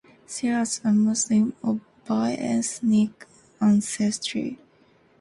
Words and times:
She 0.27 0.49
was 0.49 0.81
a 0.83 0.91
Muslim 0.91 1.53
of 1.63 1.79
Vai 2.07 2.31
ethnic 2.33 3.27
ancestry. 3.59 4.57